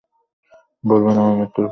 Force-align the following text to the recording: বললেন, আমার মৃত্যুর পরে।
বললেন, 0.83 1.15
আমার 1.17 1.35
মৃত্যুর 1.35 1.65
পরে। 1.65 1.69